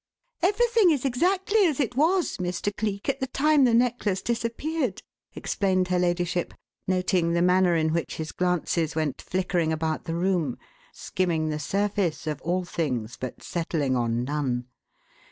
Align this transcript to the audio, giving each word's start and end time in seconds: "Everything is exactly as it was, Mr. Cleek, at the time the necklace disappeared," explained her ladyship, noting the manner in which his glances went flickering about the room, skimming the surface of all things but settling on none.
"Everything 0.41 0.89
is 0.89 1.05
exactly 1.05 1.59
as 1.67 1.79
it 1.79 1.95
was, 1.95 2.37
Mr. 2.37 2.75
Cleek, 2.75 3.07
at 3.07 3.19
the 3.19 3.27
time 3.27 3.65
the 3.65 3.73
necklace 3.75 4.23
disappeared," 4.23 5.03
explained 5.35 5.89
her 5.89 5.99
ladyship, 5.99 6.55
noting 6.87 7.33
the 7.33 7.41
manner 7.43 7.75
in 7.75 7.93
which 7.93 8.15
his 8.15 8.31
glances 8.31 8.95
went 8.95 9.21
flickering 9.21 9.71
about 9.71 10.05
the 10.05 10.15
room, 10.15 10.57
skimming 10.91 11.49
the 11.49 11.59
surface 11.59 12.25
of 12.25 12.41
all 12.41 12.65
things 12.65 13.15
but 13.15 13.43
settling 13.43 13.95
on 13.95 14.23
none. 14.23 14.65